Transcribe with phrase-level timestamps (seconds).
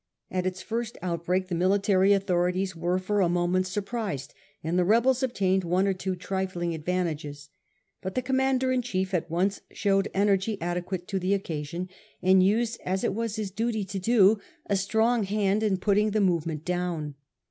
[0.31, 4.83] At its first outbreak the military autho rities were for a moment surprised, and the
[4.83, 7.49] rebels obtained one or two trifling advantages.
[8.01, 11.87] But the commander in chief at once showed energy adequate to the occasion,
[12.19, 16.19] and used, as it was his duty to do, a strong hand in putting the
[16.21, 17.13] movement down.